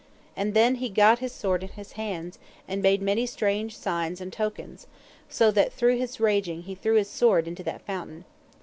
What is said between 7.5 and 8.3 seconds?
that fountain.